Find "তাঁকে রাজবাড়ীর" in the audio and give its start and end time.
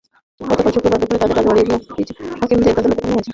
1.21-1.67